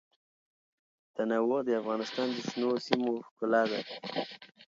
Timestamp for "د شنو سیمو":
2.33-3.11